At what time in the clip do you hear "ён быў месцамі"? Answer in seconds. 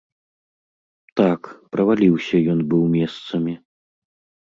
2.57-3.53